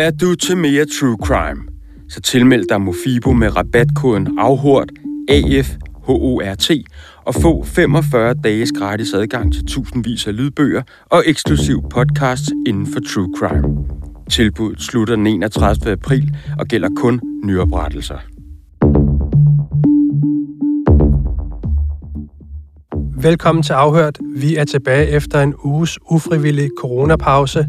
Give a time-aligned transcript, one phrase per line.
[0.00, 1.62] Er du til mere true crime?
[2.08, 4.92] Så tilmeld dig Mofibo med rabatkoden AFHORT,
[5.28, 6.70] AFHORT,
[7.24, 13.00] og få 45 dages gratis adgang til tusindvis af lydbøger og eksklusiv podcast inden for
[13.00, 13.76] true crime.
[14.30, 15.92] Tilbuddet slutter den 31.
[15.92, 18.18] april og gælder kun nyoprettelser.
[23.22, 24.18] Velkommen til Afhørt.
[24.36, 27.66] Vi er tilbage efter en uges ufrivillig coronapause.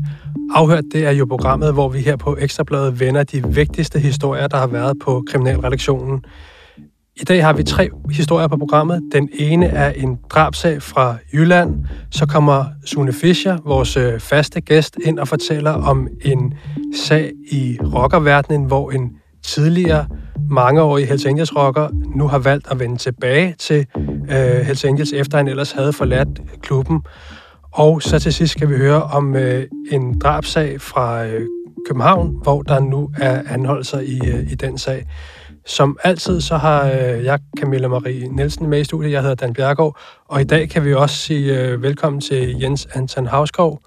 [0.53, 4.57] Afhørt, det er jo programmet, hvor vi her på Ekstrabladet vender de vigtigste historier, der
[4.57, 6.23] har været på Kriminalredaktionen.
[7.15, 9.01] I dag har vi tre historier på programmet.
[9.13, 11.85] Den ene er en drabsag fra Jylland.
[12.11, 16.53] Så kommer Sune Fischer, vores øh, faste gæst, ind og fortæller om en
[16.95, 19.11] sag i rockerverdenen, hvor en
[19.43, 20.05] tidligere
[20.49, 23.85] mangeårig Hells Angels rocker nu har valgt at vende tilbage til
[24.31, 27.01] øh, Hells Angels, efter han ellers havde forladt klubben.
[27.73, 31.45] Og så til sidst skal vi høre om øh, en drabsag fra øh,
[31.87, 35.05] København, hvor der nu er anholdelser i, øh, i den sag.
[35.65, 39.11] Som altid, så har øh, jeg Camilla Marie Nielsen med i studiet.
[39.11, 42.87] Jeg hedder Dan Bjergård, og i dag kan vi også sige øh, velkommen til Jens
[42.93, 43.81] Anton Havskov.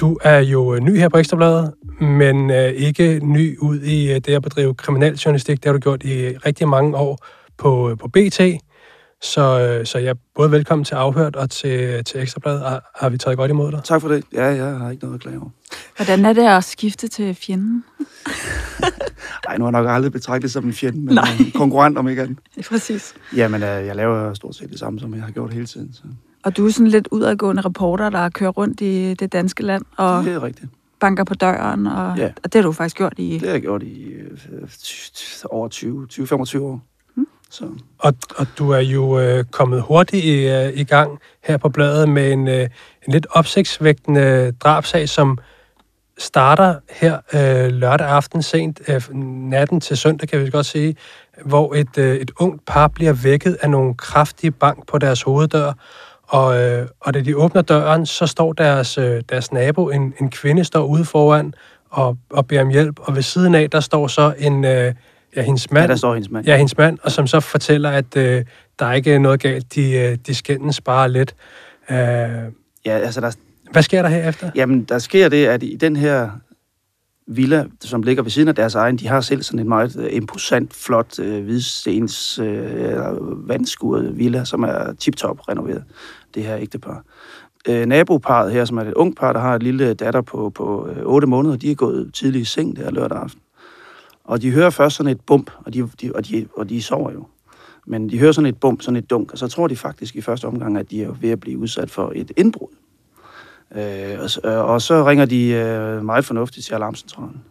[0.00, 4.14] Du er jo øh, ny her på Ekstrabladet, men øh, ikke ny ud i øh,
[4.14, 5.56] det at bedrive kriminaljournalistik.
[5.56, 7.18] Det har du gjort i rigtig mange år
[7.58, 8.40] på, øh, på BT.
[9.22, 12.60] Så, øh, så jeg både velkommen til Afhørt og til, til Ekstrabladet.
[12.60, 13.80] Har, har vi taget godt imod dig?
[13.84, 14.24] Tak for det.
[14.32, 15.48] Ja, jeg har ikke noget at klage over.
[15.96, 17.84] Hvordan er det at skifte til fjenden?
[19.48, 21.24] Nej, nu har jeg nok aldrig betragtet det som en fjende, men Nej.
[21.40, 22.38] en konkurrent om ikke andet.
[22.70, 23.14] Præcis.
[23.36, 25.92] Jamen, øh, jeg laver stort set det samme, som jeg har gjort hele tiden.
[25.94, 26.02] Så.
[26.44, 30.24] Og du er sådan lidt udadgående reporter, der kører rundt i det danske land og
[30.24, 30.66] Det er rigtigt.
[31.00, 32.32] banker på døren, og, Ja.
[32.44, 33.32] og det har du faktisk gjort i...
[33.32, 34.28] Det har jeg gjort i øh,
[34.72, 36.80] t- over 20, 20-25 år.
[37.52, 37.64] Så
[37.98, 42.08] Og, og du er jo øh, kommet hurtigt i, øh, i gang her på bladet
[42.08, 42.68] med en, øh,
[43.06, 45.38] en lidt opsigtsvægtende drabsag, som
[46.18, 49.14] starter her øh, lørdag aften sent, øh,
[49.50, 50.96] natten til søndag, kan vi godt sige,
[51.44, 55.72] hvor et, øh, et ungt par bliver vækket af nogle kraftige bank på deres hoveddør.
[56.22, 60.30] Og, øh, og da de åbner døren, så står deres, øh, deres nabo, en, en
[60.30, 61.54] kvinde, står ude foran
[61.90, 63.00] og, og beder om hjælp.
[63.02, 64.94] Og ved siden af, der står så en, øh,
[65.36, 65.82] ja, hendes mand.
[65.82, 66.46] ja, der står hendes mand.
[66.46, 68.44] Ja, hendes mand, og som så fortæller, at øh,
[68.78, 69.74] der er ikke noget galt.
[69.74, 71.34] De, øh, de skændes bare lidt.
[71.90, 71.96] Øh,
[72.84, 73.36] Ja, altså, der,
[73.72, 74.50] hvad sker der herefter?
[74.54, 76.30] jamen, der sker det, at i den her
[77.26, 80.08] villa, som ligger ved siden af deres egen, de har selv sådan en meget øh,
[80.12, 85.84] imposant, flot, øh, hvidstens, øh, vandskuret villa, som er tip-top renoveret,
[86.34, 87.04] det her ægtepar.
[87.68, 90.88] Øh, naboparet her, som er et ung par, der har et lille datter på, på
[90.88, 93.40] øh, 8 måneder, de er gået tidligt i seng der lørdag aften.
[94.32, 97.12] Og de hører først sådan et bump, og de, de, og, de, og de sover
[97.12, 97.26] jo.
[97.86, 100.20] Men de hører sådan et bump, sådan et dunk, og så tror de faktisk i
[100.20, 102.68] første omgang, at de er ved at blive udsat for et indbrud.
[103.74, 107.42] Øh, og, så- øh, og så ringer de øh, meget fornuftigt til alarmcentralen.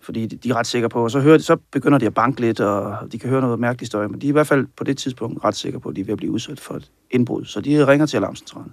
[0.00, 2.14] Fordi de, de er ret sikre på, og så, hører de, så begynder de at
[2.14, 4.66] banke lidt, og de kan høre noget mærkeligt støj, men de er i hvert fald
[4.76, 6.90] på det tidspunkt ret sikre på, at de er ved at blive udsat for et
[7.10, 7.44] indbrud.
[7.44, 8.72] Så de ringer til alarmcentralen.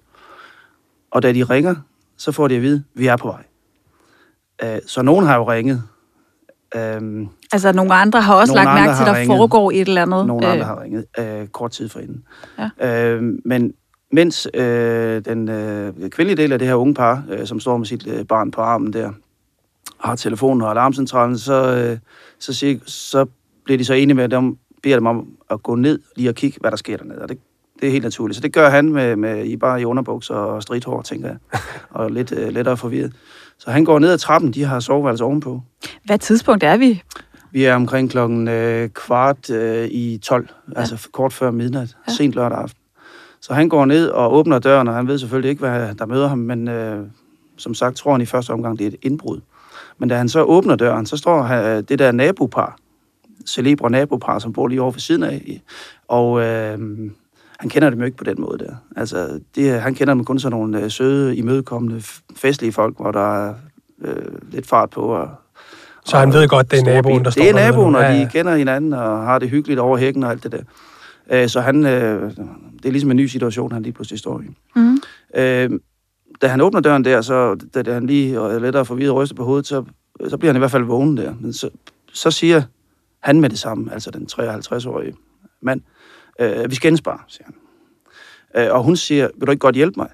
[1.12, 1.76] Og da de ringer,
[2.18, 3.44] så får de at vide, at vi er på vej.
[4.64, 5.84] Øh, så nogen har jo ringet.
[6.76, 9.38] Øh, Altså, nogle andre har også lagt mærke til, at der ringet.
[9.38, 10.26] foregår et eller andet.
[10.26, 12.24] Nogle andre har ringet øh, kort tid forinden.
[12.82, 13.10] Ja.
[13.12, 13.74] Øh, men
[14.12, 17.86] mens øh, den øh, kvindelige del af det her unge par, øh, som står med
[17.86, 19.12] sit øh, barn på armen der,
[20.00, 21.98] har telefonen og alarmcentralen, så, øh,
[22.40, 23.26] så, siger, så
[23.66, 26.58] bliver de så enige med dem, beder dem om at gå ned lige og kigge,
[26.62, 27.22] hvad der sker dernede.
[27.22, 27.38] Og det,
[27.82, 28.36] det er helt naturligt.
[28.36, 31.38] Så det gør han med, med i bare i underbukser og stridthår, tænker jeg,
[31.90, 33.14] og lidt øh, lettere forvirret.
[33.64, 35.62] Så han går ned ad trappen, de har soveværelse ovenpå.
[36.06, 37.02] Hvad tidspunkt er vi?
[37.52, 40.80] Vi er omkring klokken øh, kvart øh, i 12, ja.
[40.80, 42.14] altså kort før midnat, Ja.
[42.14, 42.80] sent lørdag aften.
[43.42, 46.28] Så han går ned og åbner døren, og han ved selvfølgelig ikke, hvad der møder
[46.28, 47.06] ham, men øh,
[47.58, 49.40] som sagt tror han i første omgang, det er et indbrud.
[49.98, 52.78] Men da han så åbner døren, så står han, det der nabopar,
[53.48, 55.62] celebre nabopar, som bor lige over ved siden af,
[56.08, 56.78] og øh,
[57.64, 58.76] han kender dem jo ikke på den måde der.
[58.96, 62.02] Altså, det, han kender dem kun som nogle øh, søde, imødekommende,
[62.36, 63.54] festlige folk, hvor der er
[64.02, 65.30] øh, lidt fart på, og
[66.06, 68.18] Så han ved godt, det er naboen, der står Det er naboen, og Ja, de
[68.20, 68.30] ja.
[68.32, 70.62] kender hinanden og har det hyggeligt over hækken og alt det der.
[71.32, 72.32] Øh, Så han, øh,
[72.78, 74.46] det er ligesom en ny situation, han lige pludselig står i.
[74.76, 74.98] Mm.
[75.36, 75.70] Øh,
[76.42, 79.36] Da han åbner døren der, så da da han lige er lettere forvirret og ryster
[79.36, 79.84] på hovedet, så,
[80.30, 81.34] så bliver han i hvert fald vågen der.
[81.40, 81.70] Men så,
[82.14, 82.62] så siger
[83.20, 85.14] han med det samme, altså den 53-årige
[85.62, 85.82] mand,
[86.40, 87.56] øh, vi skændes bare, siger han.
[88.66, 90.10] Øh, og hun siger, vil du ikke godt hjælpe mig?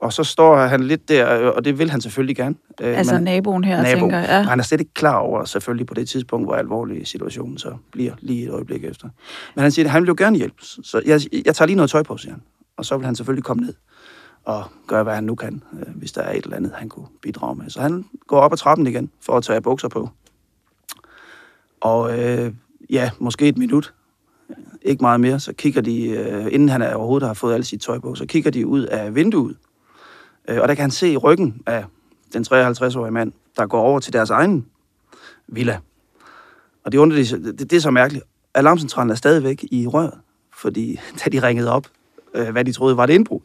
[0.00, 2.54] Og så står han lidt der, øh, og det vil han selvfølgelig gerne.
[2.80, 4.00] Øh, Altså men- naboen her, nabo.
[4.00, 4.28] tænker jeg.
[4.28, 4.42] Ja.
[4.42, 8.12] Han er slet ikke klar over, selvfølgelig på det tidspunkt, hvor alvorlig situationen så bliver
[8.20, 9.08] lige et øjeblik efter.
[9.54, 10.56] Men han siger, at han vil jo gerne hjælpe.
[10.60, 12.42] Så jeg, jeg tager lige noget tøj på, siger han.
[12.76, 13.74] Og så vil han selvfølgelig komme ned.
[14.44, 17.06] og gøre, hvad han nu kan, øh, hvis der er et eller andet, han kunne
[17.22, 17.70] bidrage med.
[17.70, 20.08] Så han går op ad trappen igen for at tage bukser på.
[21.80, 22.52] Og øh,
[22.90, 23.94] ja, måske et minut,
[24.82, 27.80] ikke meget mere, så kigger de, øh, inden han er overhovedet har fået alle sit
[27.80, 29.56] tøj på, så kigger de ud af vinduet.
[30.48, 31.84] Øh, og der kan han se ryggen af
[32.32, 34.66] den 53-årige mand, der går over til deres egen
[35.48, 35.78] villa.
[36.84, 38.24] Og det, undrer de, det, det er så mærkeligt.
[38.54, 40.18] Alarmcentralen er stadigvæk i røret,
[40.56, 41.86] fordi da de ringede op,
[42.34, 43.40] øh, hvad de troede var det indbrud.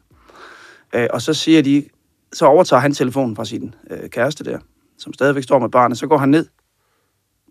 [0.93, 1.85] Øh, og så siger de,
[2.33, 4.59] så overtager han telefonen fra sin øh, kæreste der,
[4.97, 5.97] som stadigvæk står med barnet.
[5.97, 6.45] Så går han ned,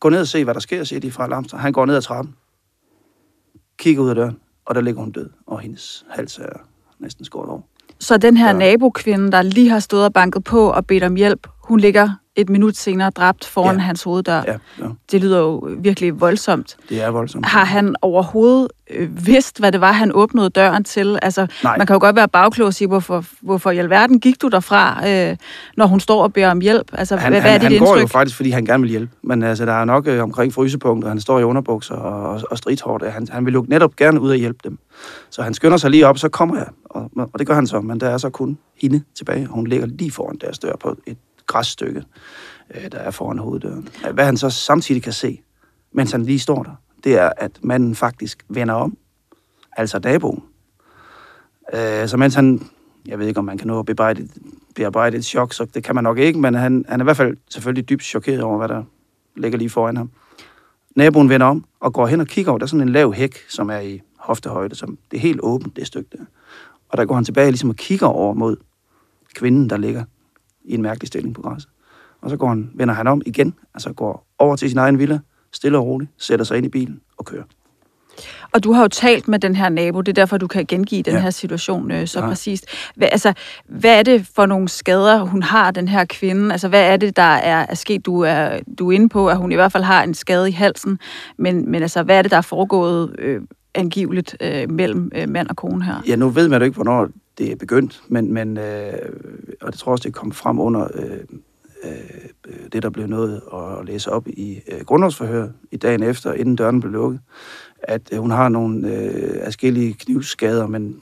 [0.01, 1.63] går ned og ser, hvad der sker, siger de fra alarmcentralen.
[1.63, 2.35] Han går ned ad trappen,
[3.79, 4.37] kigger ud af døren,
[4.67, 6.49] og der ligger hun død, og hendes hals er
[6.99, 7.61] næsten skåret over.
[8.01, 8.53] Så den her Ja.
[8.53, 12.49] nabokvinde, der lige har stået og banket på og bedt om hjælp, hun ligger et
[12.49, 13.81] minut senere dræbt foran Ja.
[13.83, 14.43] hans hoveddør.
[14.47, 16.77] Ja, ja, Det lyder jo virkelig voldsomt.
[16.89, 17.47] det er voldsomt.
[17.47, 21.19] Har han overhovedet øh, vidst, hvad det var, han åbnede døren til?
[21.23, 21.79] Altså, Nej.
[21.79, 25.09] man kan jo godt være bagklog og sige, hvorfor, hvorfor i alverden gik du derfra,
[25.09, 25.37] øh,
[25.77, 26.91] når hun står og beder om hjælp?
[26.93, 28.03] Altså, Han, hvad, hvad er han, dit han går indtryk?
[28.03, 29.13] jo faktisk, fordi han gerne vil hjælpe.
[29.23, 32.59] Men altså, der er nok øh, omkring frysepunkter, han står i underbukser og, og, og
[32.59, 33.11] stridthårdt.
[33.13, 34.79] Han, han vil jo netop gerne ud og hjælpe dem.
[35.31, 36.67] Så han skynder sig lige op, så kommer jeg.
[36.85, 39.47] Og, og det gør han så, men der er så kun hende tilbage.
[39.49, 41.17] og Hun ligger lige foran deres dør på et
[41.47, 42.05] græsstykke,
[42.75, 43.89] øh, der er foran hoveddøren.
[44.13, 45.41] Hvad han så samtidig kan se,
[45.93, 48.97] mens han lige står der, det er, at manden faktisk vender om.
[49.77, 50.45] Altså naboen.
[51.75, 52.71] Øh, så mens han,
[53.07, 54.29] jeg ved ikke, om man kan nå at bearbejde,
[54.75, 57.17] bearbejde et chok, så det kan man nok ikke, men han, han er i hvert
[57.17, 58.83] fald selvfølgelig dybt chokeret over, hvad der
[59.37, 60.11] ligger lige foran ham.
[60.97, 62.59] Naboen vender om og går hen og kigger over.
[62.59, 65.77] Der er sådan en lav hæk, som er i hoftehøjde, som det er helt åbent,
[65.77, 66.25] det stykke der.
[66.89, 68.57] Og der går han tilbage ligesom og kigger over mod
[69.35, 70.05] kvinden, der ligger
[70.67, 71.71] i en mærkelig stilling på græsset.
[72.23, 75.19] Og så går han, vender han om igen, altså går over til sin egen villa,
[75.53, 77.43] stille og roligt, sætter sig ind i bilen og kører.
[78.53, 81.03] Og du har jo talt med den her nabo, det er derfor, du kan gengive
[81.03, 81.21] den Ja.
[81.21, 82.27] her situation øh, så Ja.
[82.29, 82.67] præcist.
[82.97, 83.33] Hvad, altså,
[83.69, 86.53] hvad er det for nogle skader, hun har, den her kvinde?
[86.53, 88.07] Altså, hvad er det, der er, er sket?
[88.07, 90.53] Du er, du er inde på, at hun i hvert fald har en skade i
[90.53, 90.99] halsen,
[91.39, 93.41] men, men altså, hvad er det, der er foregået øh,
[93.77, 96.03] angiveligt øh, mellem øh, mand og kone her?
[96.09, 97.09] Ja, nu ved man jo ikke, hvornår
[97.39, 98.93] det er begyndt, men, men øh,
[99.61, 101.19] og det tror også, det kom frem under øh,
[101.85, 106.57] øh, det, der blev nået at læse op i øh, grundlovsforhør i dagen efter, inden
[106.57, 107.21] døren blev lukket,
[107.79, 111.01] at øh, hun har nogle øh, forskellige knivskader, men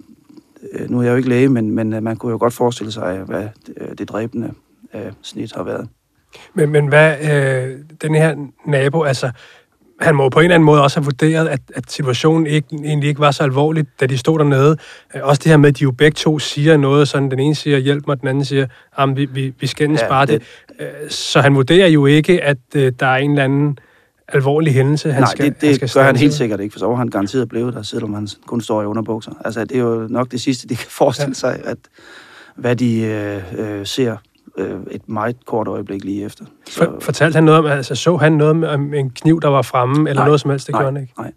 [0.72, 2.92] øh, nu er jeg jo ikke læge, men, men øh, man kunne jo godt forestille
[2.92, 4.52] sig, hvad øh, det dræbende
[4.94, 5.88] øh, snit har været.
[6.54, 8.36] Men, men hvad, øh, den her
[8.66, 9.30] nabo, altså,
[10.00, 13.08] han må på en eller anden måde også have vurderet, at, at situationen ikke, egentlig
[13.08, 14.76] ikke var så alvorlig, da de stod dernede.
[15.14, 17.54] Øh, Også det her med, at de jo begge to siger noget, sådan den ene
[17.54, 18.66] siger, hjælp mig, den anden siger,
[18.98, 20.40] jamen, vi, vi, vi skændes ja, bare det.
[20.40, 20.46] det-
[20.80, 23.78] Øh, Så han vurderer jo ikke, at øh, der er en eller anden
[24.28, 26.78] alvorlig hændelse, han Nej, skal det, det han skal gør han helt sikkert ikke, for
[26.78, 29.32] så var han garanteret blevet der, selvom han kun står i underbukser.
[29.44, 31.34] Altså, det er jo nok det sidste, de kan forestille ja.
[31.34, 31.76] sig, at
[32.56, 33.42] hvad de øh,
[33.80, 34.16] øh, ser
[34.58, 36.44] øh, et meget kort øjeblik lige efter.
[36.70, 39.62] For, fortalte han noget om, altså så han noget om- om en kniv, der var
[39.62, 41.14] fremme, eller Nej, noget som helst, det nej, gjorde han ikke?
[41.18, 41.32] Nej.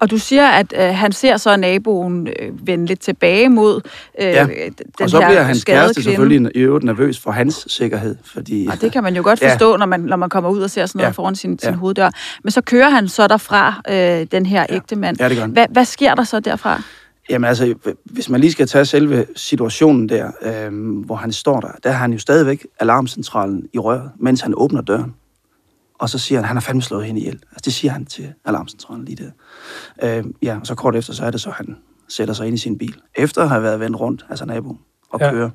[0.00, 3.80] Og du siger, at øh, han ser så naboen øh, vende lidt tilbage mod
[4.20, 6.10] øh, Ja, den Og så bliver hans kæreste kvinde.
[6.10, 8.68] selvfølgelig i øvrigt nervøs for hans sikkerhed, fordi...
[8.72, 9.52] Og det kan man jo godt Ja.
[9.52, 11.10] forstå, når, man, når man kommer ud og ser sådan noget Ja.
[11.12, 11.76] foran sin, sin Ja.
[11.76, 12.10] hoveddør.
[12.44, 15.16] Men så kører han så derfra, øh, den her ægte mand.
[15.20, 15.50] Ja, det gør han.
[15.50, 16.82] Hvad, hvad sker der så derfra?
[17.30, 17.74] Jamen altså,
[18.04, 21.98] hvis man lige skal tage selve situationen der, øh, hvor han står der, der har
[21.98, 25.14] han jo stadigvæk alarmcentralen i røret, mens han åbner døren.
[25.98, 27.34] Og så siger han, at han har fandme slået hende ihjel.
[27.34, 29.30] Altså, det siger han til alarmcentralen lige
[30.02, 30.18] der.
[30.18, 31.76] Øh, ja, og så kort efter, så er det så, han
[32.08, 32.96] sætter sig ind i sin bil.
[33.14, 34.78] Efter at have været vendt rundt, altså naboen,
[35.10, 35.30] og Ja.
[35.30, 35.50] kører.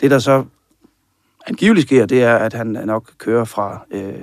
[0.00, 0.44] Det, der så
[1.46, 4.14] angiveligt sker, det er, at han nok kører fra øh,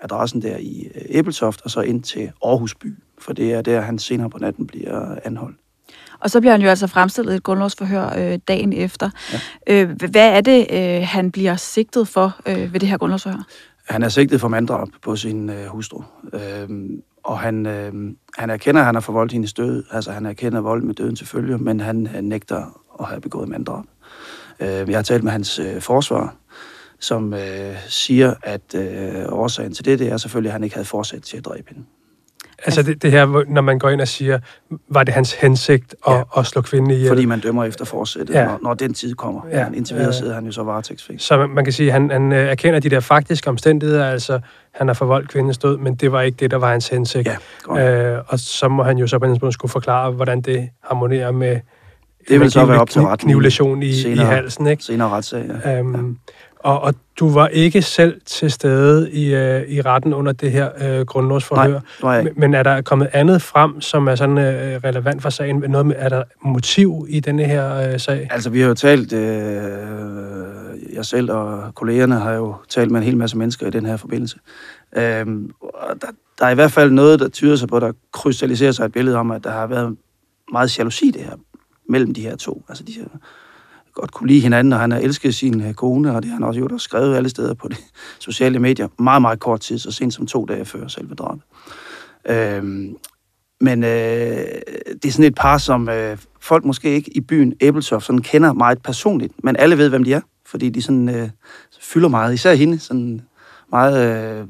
[0.00, 2.94] adressen der i øh, Æbeltoft, og så ind til Aarhus by.
[3.18, 5.56] For det er der, han senere på natten bliver anholdt.
[6.24, 9.10] Og så bliver han jo altså fremstillet i et grundlovsforhør øh, dagen efter.
[9.32, 9.82] Ja.
[9.82, 13.42] Øh, hvad er det, øh, han bliver sigtet for øh, ved det her grundlovsforhør?
[13.88, 16.02] Han er sigtet for manddrab på sin øh, hustru.
[16.32, 17.92] Øhm, og han, øh,
[18.38, 19.84] han erkender, at han har forvoldt hendes død.
[19.90, 23.48] Altså, han erkender vold med døden til følge, men han øh, nægter at have begået
[23.48, 23.84] manddrab.
[24.60, 26.34] Øh, jeg har talt med hans øh, forsvar,
[27.00, 30.86] som øh, siger, at øh, årsagen til det, det er selvfølgelig, at han ikke havde
[30.86, 31.84] forsæt til at dræbe hende.
[32.66, 34.38] Altså det, det her, når man går ind og siger,
[34.88, 36.22] var det hans hensigt at, Ja.
[36.36, 37.08] at slå kvinden ihjel?
[37.08, 38.40] Fordi man dømmer efter forsættet, Ja.
[38.40, 38.46] ja.
[38.46, 39.40] når, når den tid kommer.
[39.50, 39.58] Ja.
[39.60, 39.66] Ja.
[39.74, 40.18] Indtil videre Ja.
[40.18, 41.22] sidder han jo så varetægtsfængslet.
[41.26, 44.40] Så man, kan sige, at han, han øh, erkender de der faktiske omstændigheder, altså
[44.74, 47.28] han har forvoldt kvindens død, men det var ikke det, der var hans hensigt.
[47.76, 51.30] Ja, øh, og så må han jo så på en skulle forklare, hvordan det harmonerer
[51.30, 51.60] med
[52.28, 54.26] Det vil så være op til retten knivlæsion i, i senere.
[54.26, 54.84] halsen, ikke?
[54.84, 55.78] Senere retssag, ja.
[55.78, 56.18] Øhm,
[56.64, 60.70] Og, og du var ikke selv til stede i, øh, i retten under det her
[60.80, 61.80] øh, grundlovsforhør.
[62.02, 62.32] Nej, ikke.
[62.36, 65.64] Men, er der kommet andet frem, som er sådan øh, relevant for sagen?
[65.68, 68.28] Noget med, er der motiv i denne her øh, sag?
[68.30, 69.22] Altså, vi har jo talt, øh,
[70.92, 73.96] jeg selv og kollegerne har jo talt med en hel masse mennesker i den her
[73.96, 74.38] forbindelse.
[74.96, 76.06] Øh, der,
[76.38, 79.16] der er i hvert fald noget, der tyder sig på, der krystalliserer sig et billede
[79.16, 79.96] om, at der har været
[80.52, 81.36] meget jalousi det her,
[81.88, 82.64] mellem de her to.
[82.68, 83.18] Altså, de har
[83.94, 86.44] godt kunne lide hinanden, og han har elsket sin øh, kone, og det har han
[86.44, 87.76] også gjort og skrevet alle steder på de
[88.18, 88.88] sociale medier.
[88.98, 91.42] Meget, meget kort tid, så sent som to dage før selve drabet.
[92.28, 92.96] Øhm,
[93.60, 93.90] men øh,
[95.02, 98.52] det er sådan et par, som øh, folk måske ikke i byen Æbeltoft sådan kender
[98.52, 101.30] meget personligt, men alle ved, hvem de er, fordi de sådan øh,
[101.80, 103.20] fylder meget, især hende, sådan
[103.70, 104.46] meget øh,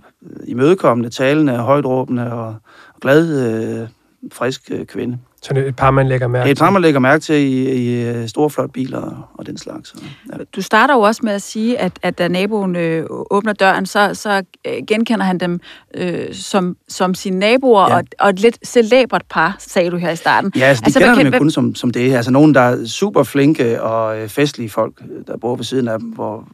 [0.47, 2.47] imødekommende, talende, højtråbende og,
[2.95, 3.89] og glad, øh,
[4.33, 5.19] frisk øh, kvinde.
[5.45, 6.73] Sådan et par, man lægger mærke Et par, til.
[6.73, 9.89] man lægger mærke til i, i øh, store, flotte biler og, og den slags.
[9.89, 9.95] Så,
[10.33, 10.37] ja.
[10.57, 14.11] Du starter jo også med at sige, at, at da naboen øh, åbner døren, så,
[14.15, 15.61] så øh, genkender han dem
[15.95, 17.97] øh, som, som sine naboer, Ja.
[17.97, 20.53] og, og et lidt celebert par, sagde du her i starten.
[20.57, 22.15] Ja, altså, de Altså, kender dem kan- jo kun som, som det.
[22.15, 25.99] Altså nogen, der er super flinke og øh, festlige folk, der bor ved siden af
[25.99, 26.49] dem, hvor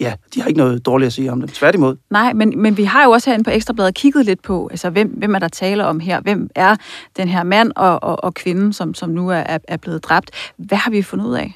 [0.00, 1.48] ja, de har ikke noget dårligt at sige om dem.
[1.48, 1.96] Tværtimod.
[2.10, 5.08] Nej, men, men vi har jo også herinde på Ekstrabladet kigget lidt på, altså hvem,
[5.08, 6.20] hvem er der taler om her?
[6.20, 6.76] Hvem er
[7.16, 10.30] den her mand og, og, og kvinden, som, som nu er, er- blevet dræbt?
[10.56, 11.54] Hvad har vi fundet ud af?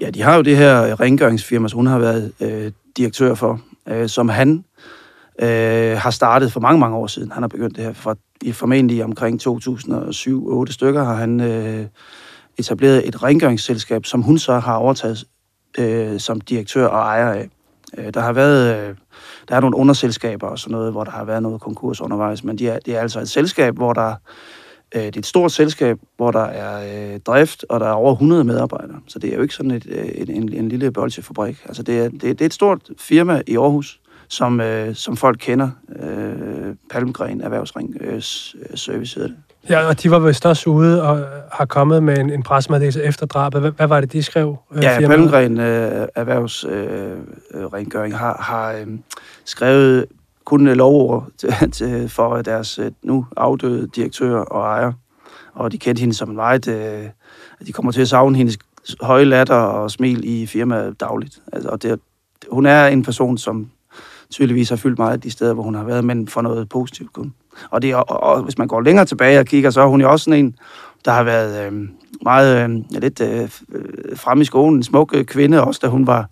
[0.00, 4.08] Ja, de har jo det her rengøringsfirma, som hun har været øh, direktør for, øh,
[4.08, 4.64] som han
[5.42, 7.32] øh, har startet for mange, mange år siden.
[7.32, 11.86] Han har begyndt det her for i formentlig omkring 2007-8 stykker har han øh,
[12.58, 15.24] etableret et rengøringsselskab, som hun så har overtaget
[15.78, 17.48] øh, som direktør og ejer af.
[17.98, 18.96] Øh, der har været øh,
[19.48, 22.58] der er nogle underselskaber og sådan noget, hvor der har været noget konkurs undervejs, men
[22.58, 24.14] de er, det er altså et selskab, hvor der
[24.94, 28.12] øh, det er et stort selskab, hvor der er øh, drift, og der er over
[28.12, 29.00] 100 medarbejdere.
[29.08, 31.62] Så det er jo ikke sådan et, øh, en, en, en lille bolsjefabrik.
[31.66, 35.36] Altså det er, det, det er et stort firma i Aarhus, som, øh, som folk
[35.40, 35.70] kender.
[36.02, 38.22] Øh, Palmgren Erhvervsring øh, øh,
[38.74, 39.36] Service hedder det.
[39.68, 43.26] Ja, og de var vist også ude og har kommet med en, en pressemeddelelse efter
[43.26, 43.60] drabet.
[43.60, 44.56] Hvad, hvad var det, de skrev?
[44.74, 45.06] øh, Ja?
[45.06, 48.86] Palmgren øh, Erhvervsrengøring øh, øh, har, har øh,
[49.44, 50.06] skrevet
[50.44, 54.92] kun øh, lovord til, til, for deres øh, nu afdøde direktør og ejer.
[55.54, 56.68] Og de kendte hende som en meget...
[56.68, 57.04] Øh,
[57.66, 58.58] de kommer til at savne hendes
[59.00, 61.38] høje latter og smil i firmaet dagligt.
[61.52, 62.00] Altså, og det,
[62.50, 63.70] hun er en person, som
[64.30, 67.34] tydeligvis har fyldt meget de steder, hvor hun har været, men for noget positivt kun.
[67.70, 70.10] Og, det, og, og hvis man går længere tilbage og kigger, så er hun jo
[70.10, 70.54] også sådan en,
[71.04, 71.88] der har været øh,
[72.22, 74.76] meget øh, lidt øh, øh frem i skolen.
[74.76, 76.28] En smuk øh, kvinde, også da hun var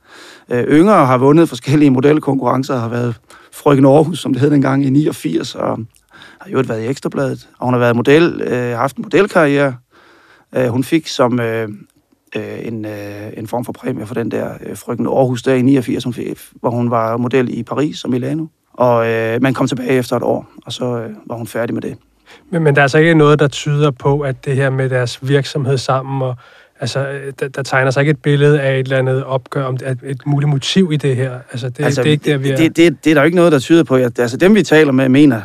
[0.51, 3.15] øh, yngre og har vundet forskellige modelkonkurrencer, har været
[3.53, 5.79] frøken Aarhus, som det hed dengang, i 89, og
[6.41, 7.49] har jo været i Ekstrabladet.
[7.59, 9.75] Og hun har været model, øh, haft en modelkarriere.
[10.57, 11.69] Øh, hun fik som øh,
[12.37, 15.63] øh, en, øh, en form for præmie for den der øh, frøken Aarhus der i
[15.63, 18.47] 89, hun fik, hvor hun var model i Paris og Milano.
[18.73, 21.83] Og øh, man kom tilbage efter et år, og så øh, var hun færdig med
[21.83, 21.97] det.
[22.51, 25.29] Men, men der er altså ikke noget, der tyder på, at det her med deres
[25.29, 26.37] virksomhed sammen, og
[26.81, 29.75] altså, øh, der, der tegner sig ikke et billede af et eller andet opgør, om
[29.75, 31.39] et, et muligt motiv i det her.
[31.53, 32.57] Altså, det, altså, det er ikke der, vi er.
[32.57, 33.97] Det, det, det er der jo ikke noget, der tyder på.
[33.97, 35.41] At, altså dem, vi taler med, mener,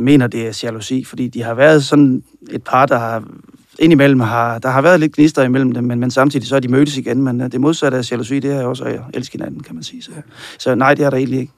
[0.00, 3.22] mener det er jalousi, fordi de har været sådan et par, der har
[3.78, 6.68] indimellem har, der har været lidt gnister imellem dem, men, men samtidig så er de
[6.68, 7.22] mødtes igen.
[7.22, 10.02] Men øh, det modsatte af jalousi, det er også at elske hinanden, kan man sige.
[10.02, 10.10] Så,
[10.58, 11.52] så nej, det er der egentlig ikke.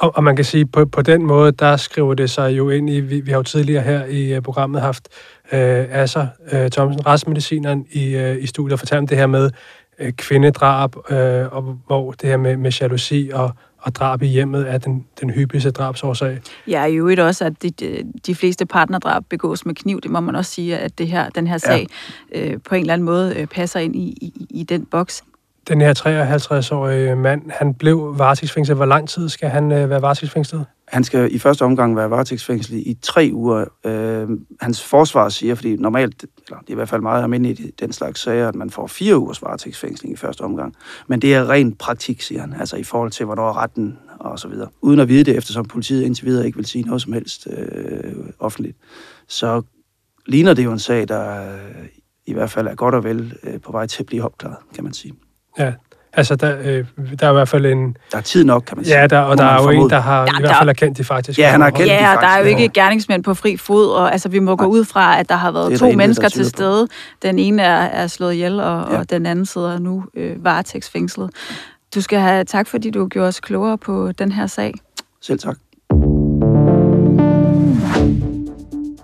[0.00, 2.90] Og, og man kan sige, på, på den måde, der skriver det sig jo ind
[2.90, 5.08] i, vi, vi har jo tidligere her i uh, programmet haft
[5.52, 5.58] uh,
[5.90, 9.50] Asser uh, Thomsen, retsmedicineren, i, uh, i studiet og fortalt om det her med
[10.02, 11.02] uh, kvindedrab, uh,
[11.56, 15.30] og hvor det her med, med jalousi og, og drab i hjemmet er den, den
[15.30, 16.38] hyppigste drabsårsag.
[16.66, 20.00] Ja, i øvrigt også, at de, de, de fleste partnerdrab begås med kniv.
[20.00, 21.86] Det må man også sige, at det her, den her sag
[22.34, 22.50] ja.
[22.50, 25.22] øh, på en eller anden måde øh, passer ind i, i, i den boks.
[25.68, 28.76] Den her 53-årige mand, han blev varetægtsfængslet.
[28.76, 30.66] Hvor lang tid skal han øh, være varetægtsfængslet?
[30.88, 33.64] Han skal i første omgang være varetægtsfængslet i tre uger.
[33.84, 34.28] Øh,
[34.60, 37.92] hans forsvar siger, fordi normalt, eller det er i hvert fald meget almindeligt i den
[37.92, 40.74] slags sager, at man får fire ugers varetægtsfængsling i første omgang.
[41.06, 44.48] Men det er ren praktik, siger han, altså i forhold til, hvornår retten og så
[44.48, 44.68] videre.
[44.80, 48.14] Uden at vide det, eftersom politiet indtil videre ikke vil sige noget som helst øh,
[48.38, 48.76] offentligt.
[49.28, 49.62] Så
[50.26, 51.86] ligner det jo en sag, der øh,
[52.26, 54.84] i hvert fald er godt og vel øh, på vej til at blive opklaret, kan
[54.84, 55.14] man sige.
[55.58, 55.72] Ja,
[56.12, 56.84] altså der, øh,
[57.20, 57.96] der er i hvert fald en...
[58.12, 59.00] Der er tid nok, kan man sige.
[59.00, 60.68] Ja, der, og der er jo en, der har Ja, ja, i hvert der- fald
[60.68, 61.38] erkendt det faktisk.
[61.38, 63.90] Ja, han har erkendt- Ja, og der er jo faktisk, ikke gerningsmænd på fri fod,
[63.90, 66.46] og altså, vi må gå ud fra, at der har Det været to mennesker til
[66.46, 66.88] stede.
[67.22, 68.98] Den ene er, er slået ihjel, og, Ja.
[68.98, 71.30] og den anden sidder nu øh, varetægtsfængslet.
[71.94, 74.74] Du skal have tak, fordi du gjorde os klogere på den her sag.
[75.22, 75.56] Selv tak.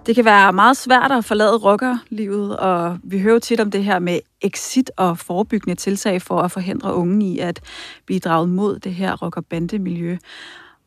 [0.06, 3.84] Det kan være meget svært at forlade rockerlivet, og vi hører jo tit om det
[3.84, 7.60] her med exit og forebyggende tiltag for at forhindre unge i at
[8.06, 10.16] blive draget mod det her rocker-bande-miljø.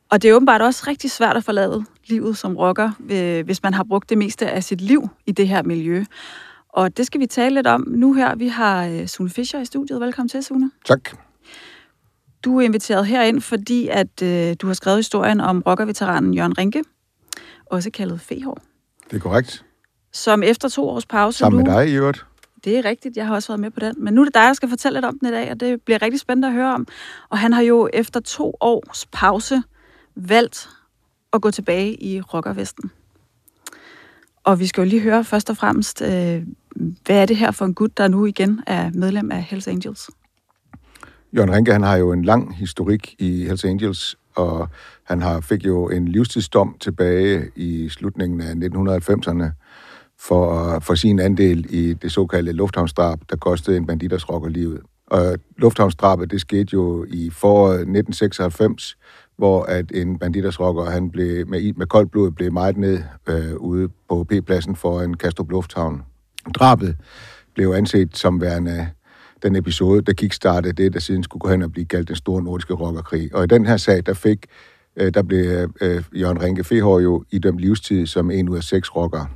[0.09, 3.73] Og det er åbenbart også rigtig svært at forlade livet som rocker, øh, hvis man
[3.73, 6.03] har brugt det meste af sit liv i det her miljø.
[6.69, 8.35] Og det skal vi tale lidt om nu her.
[8.35, 10.01] Vi har øh, Sune Fischer i studiet.
[10.01, 10.71] Velkommen til, Sune.
[10.85, 11.09] Tak.
[12.43, 16.83] Du er inviteret herind, fordi at øh, du har skrevet historien om rockerveteranen Jørgen Rinke,
[17.65, 18.57] også kaldet Fehår,
[19.09, 19.65] Det er korrekt.
[20.11, 21.71] som efter to års pause Sammen nu...
[21.71, 22.25] med dig i øvrigt.
[22.63, 23.95] Det er rigtigt, jeg har også været med på den.
[23.97, 25.81] Men nu er det dig, der skal fortælle lidt om den i dag, og det
[25.81, 26.87] bliver rigtig spændende at høre om.
[27.29, 29.63] Og han har jo efter to års pause
[30.15, 30.69] valgt
[31.33, 32.91] at gå tilbage i rockervesten.
[34.43, 36.43] Og vi skal jo lige høre først og fremmest, øh,
[37.05, 40.09] hvad er det her for en gut, der nu igen er medlem af Hells Angels?
[41.35, 44.69] Jørgen Rinke, han har jo en lang historik i Hells Angels, og
[45.03, 49.45] han har, fik jo en livstidsdom tilbage i slutningen af 1990'erne
[50.19, 54.81] for, for sin andel i det såkaldte lufthavnsdrab, der kostede en banditers rocker livet.
[55.07, 58.97] Og lufthavnsdrabet, det skete jo i foråret 1996,
[59.37, 63.55] hvor at en banditers rocker, han blev med, med koldt blod blev meget ned øh,
[63.55, 66.01] ude på P-pladsen for en Kastrup Lufthavn.
[66.55, 66.97] Drabet
[67.55, 68.89] blev anset som værende
[69.43, 72.43] den episode, der kickstartede det, der siden skulle gå hen og blive kaldt den store
[72.43, 73.35] nordiske rockerkrig.
[73.35, 74.45] Og i den her sag, der fik,
[74.95, 78.95] øh, der blev øh, Jørgen Rinke Fehår jo idømt livstid som en ud af seks
[78.95, 79.27] rockere.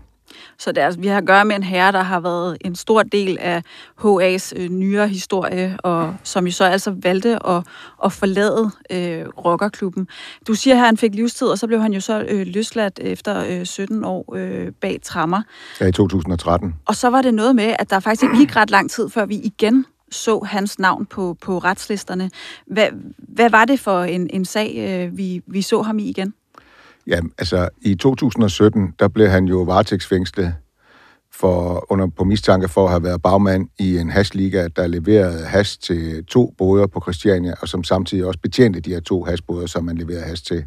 [0.60, 2.76] Så det er, altså, vi har at gøre med en herre, der har været en
[2.76, 3.62] stor del af
[4.00, 7.64] HA's øh, nyere historie, og som jo så altså valgte at,
[8.06, 10.08] at forlade øh, rockerklubben.
[10.48, 13.00] Du siger her, at han fik livstid, og så blev han jo så øh, løsladt
[13.00, 15.42] efter øh, 17 år øh, bag trammer.
[15.82, 16.76] Ja, i 2013.
[16.86, 19.26] Og så var det noget med, at der faktisk ikke gik ret lang tid, før
[19.26, 22.32] vi igen så hans navn på, på retslisterne.
[22.68, 26.34] Hvad, hvad var det for en, en sag, øh, vi, vi så ham i igen?
[27.08, 30.56] Ja, altså i 2017, der blev han jo varetægtsfængslet
[31.32, 35.80] for, under, på mistanke for at have været bagmand i en hashliga, der leverede hash
[35.80, 39.86] til to båder på Christiania, og som samtidig også betjente de her to hashboder, som
[39.86, 40.66] man leverede hash til.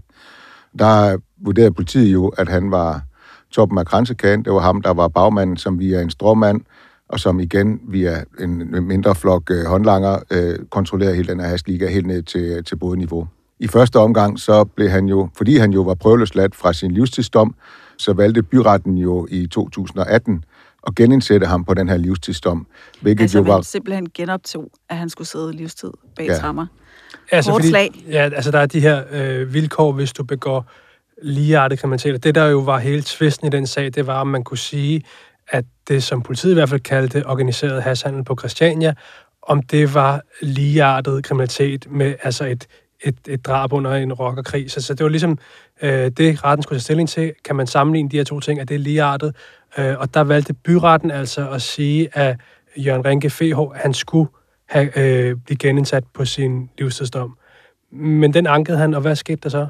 [0.78, 3.02] Der vurderede politiet jo, at han var
[3.50, 4.44] toppen af kransekagen.
[4.44, 6.60] Det var ham, der var bagmanden, som via en stråmand,
[7.08, 11.88] og som igen via en mindre flok øh, håndlanger øh, kontrollerede hele den her hashliga
[11.88, 13.28] helt ned til, til bådniveau.
[13.58, 17.54] I første omgang, så blev han jo, fordi han jo var prøveløsladt fra sin livstidsdom,
[17.98, 20.44] så valgte byretten jo i 2018
[20.87, 22.66] at genindsætte ham på den her livstidsdom,
[23.00, 23.54] hvilket Altså, jo var...
[23.54, 26.33] man simpelthen genoptog, at han skulle sidde livstid bag Ja.
[26.33, 26.38] ja.
[26.38, 26.66] trammer.
[27.33, 28.04] Altså, Hårdt slag.
[28.11, 30.70] Ja, altså der er de her øh, vilkår, hvis du begår
[31.22, 32.24] ligeartet kriminalitet.
[32.24, 35.02] Det, der jo var hele tvisten i den sag, det var, om man kunne sige,
[35.50, 38.94] at det, som politiet i hvert fald kaldte organiseret hashandel på Christiania,
[39.42, 42.66] om det var ligeartet kriminalitet med altså et,
[43.04, 44.70] et, et drab under en rockerkrig.
[44.70, 45.38] Så, så det var ligesom
[45.82, 47.32] øh, det, retten skulle tage stilling til.
[47.44, 48.61] Kan man sammenligne de her to ting?
[48.61, 49.37] Er det ligeartet?
[49.78, 52.37] Øh, og der valgte byretten altså at sige, at
[52.76, 54.30] Jørgen Rinke FH, han skulle
[54.68, 57.38] have, øh, blive genindsat på sin livstidsdom.
[57.92, 59.66] Men den ankede han, og hvad skete der så?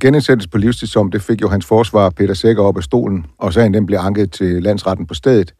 [0.00, 3.74] Genindsættelse på livstidsom, det fik jo hans forsvar Peter Sækker op af stolen, og sagen
[3.74, 5.54] den blev anket til landsretten på stedet.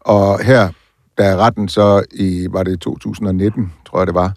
[0.00, 0.68] Og her,
[1.18, 4.32] da retten så i, var det 2019, tror jeg det var,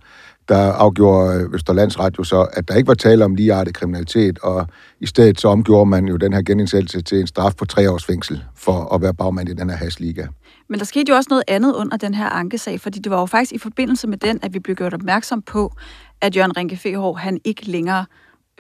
[0.50, 4.68] der afgjorde øh, Østerlandsret jo så, at der ikke var tale om ligeartet kriminalitet, og
[5.00, 8.06] i stedet så omgjorde man jo den her genindsættelse til en straf på tre års
[8.06, 10.26] fængsel for at være bagmand i den her hasliga.
[10.70, 13.26] Men der skete jo også noget andet under den her ankesag, fordi det var jo
[13.26, 15.74] faktisk i forbindelse med den, at vi blev gjort opmærksom på,
[16.22, 18.06] at Jørgen Rinke Fehår, han ikke længere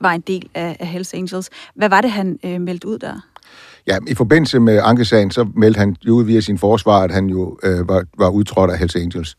[0.02, 1.50] var en del af, af Hells Angels.
[1.76, 3.20] Hvad var det, han øh, meldte ud der?
[3.88, 7.28] Ja, i forbindelse med ankesagen, så meldte han jo ud via sin forsvar, at han
[7.28, 9.38] jo øh, var, var udtrådt af Hells Angels.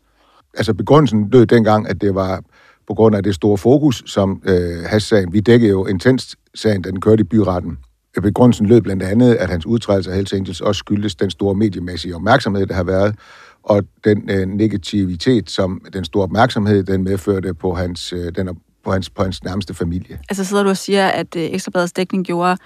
[0.53, 2.41] Altså begrundelsen lød dengang, at det var
[2.87, 6.89] på grund af det store fokus, som øh, Hass-sagen, vi dækkede jo intens sagen, da
[6.89, 7.77] den kørte i byretten.
[8.21, 12.15] Begrundelsen lød blandt andet, at hans udtrædelse af Hells Angels også skyldes den store mediemæssige
[12.15, 13.15] opmærksomhed, der har været,
[13.63, 18.49] og den øh, negativitet, som den store opmærksomhed, den medførte på hans, øh, den,
[18.85, 20.19] på hans, på hans nærmeste familie.
[20.29, 22.57] Altså sidder du og siger, at øh, Ekstrabladets dækning gjorde,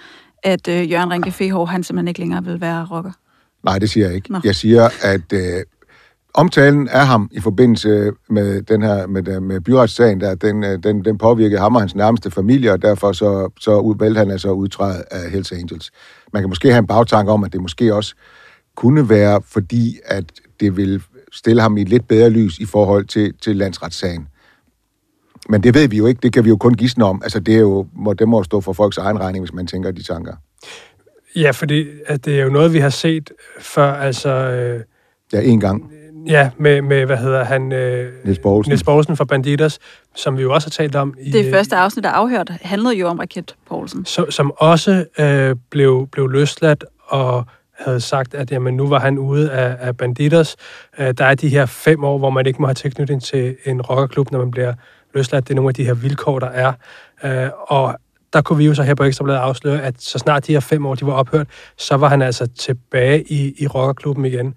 [0.42, 3.12] at øh, Jørgen Rinke Fehår, han simpelthen ikke længere vil være rocker?
[3.64, 4.32] Nej, det siger jeg ikke.
[4.32, 4.40] Nå.
[4.44, 5.62] Jeg siger, at øh,
[6.34, 11.04] omtalen af ham i forbindelse med den her med, med byretssagen, der, den, øh, den,
[11.04, 15.04] den påvirkede ham og hans nærmeste familie, og derfor så, så valgte han altså udtræde
[15.10, 15.90] af Hells Angels.
[16.32, 18.14] Man kan måske have en bagtanke om, at det måske også
[18.76, 20.24] kunne være, fordi at
[20.60, 21.02] det vil
[21.32, 24.28] stille ham i et lidt bedre lys i forhold til, til landsretssagen.
[25.50, 27.20] Men det ved vi jo ikke, det kan vi jo kun gisne om.
[27.24, 29.66] Altså det, er jo, må, det må jo stå for folks egen regning, hvis man
[29.66, 30.32] tænker de tanker.
[31.36, 34.28] Ja, fordi at det er jo noget, vi har set før, altså...
[34.28, 34.80] Øh,
[35.32, 35.90] Ja, en gang.
[36.26, 37.72] ja, med, med, hvad hedder han?
[37.72, 38.70] Øh, Niels Poulsen.
[38.70, 39.78] Niels Poulsen fra Banditers,
[40.16, 41.14] som vi jo også har talt om.
[41.20, 44.04] I, Det øh, første afsnit, der er afhørt, handlede jo om Raket Poulsen.
[44.04, 47.44] som, som også øh, blev, blev løsladt og
[47.78, 50.56] havde sagt, at jamen, nu var han ude af, af Banditers.
[50.98, 53.82] Øh, der er de her fem år, hvor man ikke må have tilknytning til en
[53.82, 54.74] rockerklub, når man bliver
[55.14, 55.48] løsladt.
[55.48, 56.72] Det er nogle af de her vilkår, der er.
[57.24, 57.96] Øh, og
[58.32, 60.86] der kunne vi jo så her på Ekstrabladet afsløre, at så snart de her fem
[60.86, 61.46] år de var ophørt,
[61.78, 64.54] så var han altså tilbage i, i rockerklubben igen.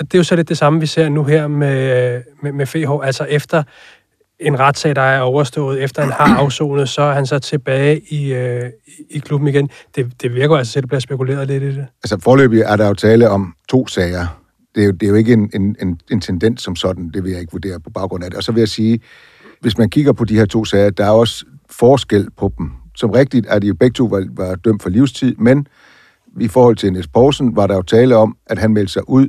[0.00, 3.06] Det er jo så lidt det samme, vi ser nu her med, med, med FH.
[3.06, 3.62] Altså efter
[4.40, 8.34] en retssag, der er overstået, efter han har afsonet, så er han så tilbage i,
[8.34, 8.70] øh,
[9.10, 9.70] i klubben igen.
[9.96, 11.86] Det, det virker altså til, at det bliver spekuleret lidt i det.
[12.04, 14.40] Altså forløbig er der jo tale om to sager.
[14.74, 17.24] Det er jo, det er jo ikke en, en, en, en tendens som sådan, det
[17.24, 18.36] vil jeg ikke vurdere på baggrund af det.
[18.36, 19.00] Og så vil jeg sige,
[19.60, 22.72] hvis man kigger på de her to sager, der er også forskel på dem.
[22.94, 25.66] Som rigtigt er de jo begge to var, var dømt for livstid, men
[26.40, 29.28] i forhold til Niels Poulsen var der jo tale om, at han meldte sig ud,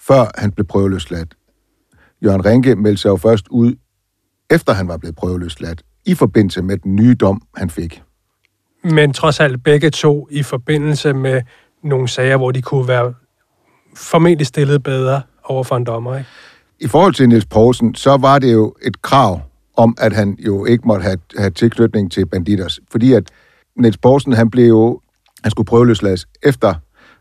[0.00, 1.34] før han blev prøveløsladt.
[2.24, 3.74] Jørgen Rinke meldte sig jo først ud,
[4.50, 8.02] efter han var blevet prøveløsladt, i forbindelse med den nye dom, han fik.
[8.84, 11.42] Men trods alt begge to i forbindelse med
[11.82, 13.14] nogle sager, hvor de kunne være
[13.96, 16.30] formentlig stillet bedre over for en dommer, ikke?
[16.80, 19.40] I forhold til Niels Poulsen, så var det jo et krav
[19.76, 22.80] om, at han jo ikke måtte have, have tilknytning til banditers.
[22.90, 23.24] Fordi at
[23.76, 25.00] Niels Poulsen, han blev jo,
[25.42, 26.74] han skulle prøveløslades efter,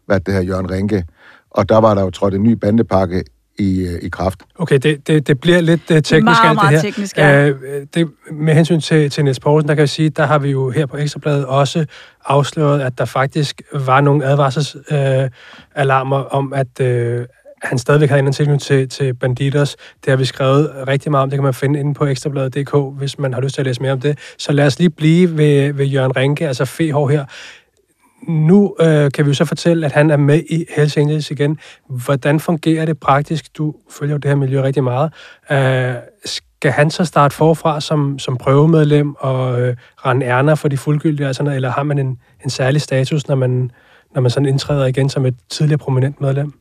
[0.05, 1.05] hvad det her Jørgen Rinke,
[1.49, 3.23] og der var der jo trådt en ny bandepakke
[3.59, 4.39] i, øh, i kraft.
[4.55, 6.81] Okay, det, det, det bliver lidt uh, teknisk meget, alt det meget her.
[6.81, 7.49] teknisk, ja.
[7.49, 7.55] Uh,
[7.93, 10.69] det, med hensyn til, til Niels Poulsen, der kan jeg sige, der har vi jo
[10.69, 11.85] her på Ekstrabladet også
[12.25, 16.85] afsløret, at der faktisk var nogle advarselsalarmer uh, om, at uh,
[17.61, 19.75] han stadigvæk havde en tilknytning til, til Banditers.
[19.75, 21.29] Det har vi skrevet rigtig meget om.
[21.29, 23.91] Det kan man finde inde på ekstrabladet.dk, hvis man har lyst til at læse mere
[23.91, 24.19] om det.
[24.37, 27.25] Så lad os lige blive ved, ved Jørgen Rinke, altså FH her.
[28.27, 31.59] Nu øh, kan vi jo så fortælle, at han er med i Hells Angels igen.
[31.89, 33.57] Hvordan fungerer det praktisk?
[33.57, 35.13] Du følger jo det her miljø rigtig meget.
[35.51, 35.95] Øh,
[36.25, 41.27] skal han så starte forfra som, som prøvemedlem og øh, rende ærner for de fuldgyldige,
[41.27, 43.71] altså, eller har man en, en særlig status, når man,
[44.15, 46.53] når man sådan indtræder igen som et tidligere prominent medlem?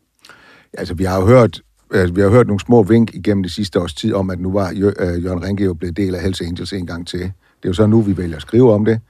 [0.79, 1.61] Altså, vi har jo hørt,
[1.95, 4.53] altså, vi har hørt nogle små vink igennem det sidste års tid om, at nu
[4.53, 7.21] var Jør- øh, Jørgen Rinke jo blevet del af Hells Angels en gang til.
[7.21, 9.01] Det er jo så nu, vi vælger at skrive om det.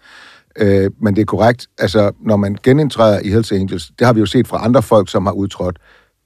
[0.59, 4.21] Øh, men det er korrekt, altså, når man genindtræder i Hells Angels, det har vi
[4.21, 5.79] jo set fra andre folk, som har udtrådt.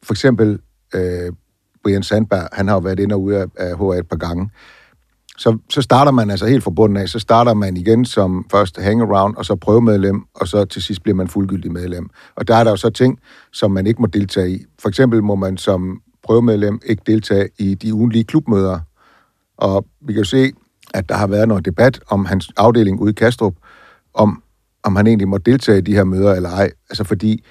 [0.03, 0.59] For eksempel
[0.95, 1.33] øh,
[1.83, 4.51] Brian Sandberg, han har jo været ind og ude af, af HR et par gange.
[5.39, 7.09] Så, så starter man altså helt fra bunden af.
[7.09, 11.17] Så starter man igen som først hangaround, og så prøvemedlem, og så til sidst bliver
[11.17, 12.11] man fuldgyldig medlem.
[12.35, 13.19] Og der er der jo så ting,
[13.53, 14.65] som man ikke må deltage i.
[14.79, 18.81] For eksempel må man som prøvemedlem ikke deltage i de ugenlige klubmøder.
[19.57, 20.53] Og vi kan jo se,
[20.95, 23.55] at der har været noget debat om hans afdeling ude i Kastrup,
[24.15, 24.43] om,
[24.83, 26.71] om han egentlig må deltage i de her møder eller ej.
[26.91, 27.45] Altså fordi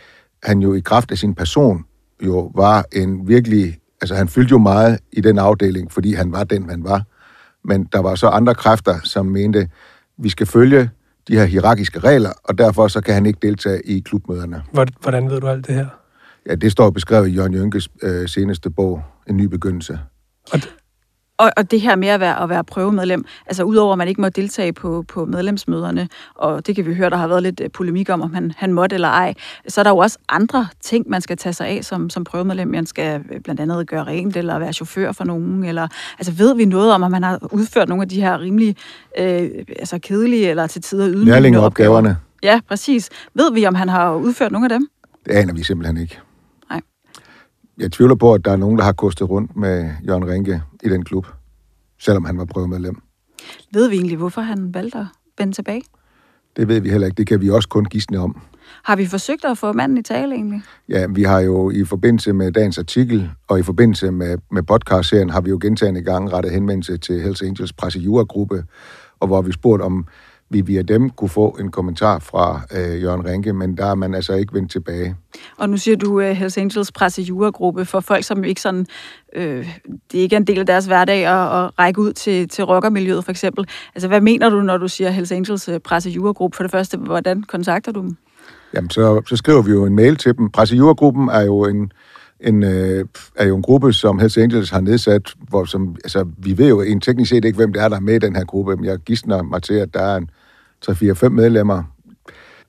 [0.43, 1.85] han jo i kraft af sin person
[2.21, 3.77] jo var en virkelig...
[4.01, 7.03] Altså han fyldte jo meget i den afdeling, fordi han var den, han var.
[7.63, 9.69] Men der var så andre kræfter, som mente,
[10.17, 10.89] vi skal følge
[11.27, 14.63] de her hierarkiske regler, og derfor så kan han ikke deltage i klubmøderne.
[15.01, 15.87] Hvordan ved du alt det her?
[16.49, 19.99] Ja, det står beskrevet i Jørgen Jønkes øh, seneste bog, En ny begyndelse.
[20.53, 20.59] Og,
[21.43, 24.21] Og, og det her med at være, at være prøvemedlem, altså udover at man ikke
[24.21, 27.69] må deltage på, på medlemsmøderne, og det kan vi høre, der har været lidt øh,
[27.71, 29.33] polemik om, om han, han måtte eller ej,
[29.67, 32.67] så er der jo også andre ting, man skal tage sig af som, som prøvemedlem.
[32.67, 35.87] Man skal øh, blandt andet gøre rent, eller være chauffør for nogen, eller
[36.19, 38.75] altså ved vi noget om, om man har udført nogle af de her rimelig
[39.19, 43.09] øh, altså kedelige, eller til tider ydmygende Lærlingeopgaverne, Ja, præcis.
[43.33, 44.87] Ved vi, om han har udført nogle af dem?
[45.25, 46.19] det aner vi simpelthen ikke.
[47.77, 50.89] Jeg tvivler på, at der er nogen, der har kostet rundt med Jørgen Rinke i
[50.89, 51.27] den klub,
[51.99, 52.95] selvom han var prøvemedlem.
[53.73, 55.05] Ved vi egentlig, hvorfor han valgte at
[55.37, 55.83] vende tilbage?
[56.55, 57.17] Det ved vi heller ikke.
[57.17, 58.41] Det kan vi også kun gisne om.
[58.83, 60.61] Har vi forsøgt at få manden i tale egentlig?
[60.89, 65.29] Ja, vi har jo i forbindelse med dagens artikel og i forbindelse med, med podcast-serien,
[65.29, 67.99] har vi jo gentagende gange rettet henvendelse til Hells Angels presse
[69.19, 70.07] og hvor vi spurgt om
[70.53, 74.13] vi via dem kunne få en kommentar fra øh, Jørgen Rinke, men der er man
[74.13, 75.15] altså ikke vendt tilbage.
[75.57, 77.25] Og nu siger du uh, Hells Angels presse
[77.85, 78.85] for folk, som ikke sådan,
[79.35, 79.67] øh,
[80.11, 83.23] det ikke er en del af deres hverdag at, at række ud til, til rockermiljøet
[83.23, 83.65] for eksempel.
[83.95, 86.13] Altså, hvad mener du, når du siger Hells Angels uh, presse?
[86.13, 88.17] For det første, hvordan kontakter du dem?
[88.73, 90.49] Jamen, så, så skriver vi jo en mail til dem.
[90.49, 91.91] Pressejurgruppen er jo en,
[92.39, 96.57] en, øh, er jo en gruppe, som Hells Angels har nedsat, hvor som, altså, vi
[96.57, 98.45] ved jo en teknisk set ikke, hvem det er, der er med i den her
[98.45, 100.29] gruppe, men jeg gidsner mig til, at der er en
[100.89, 101.83] 3-4-5 medlemmer,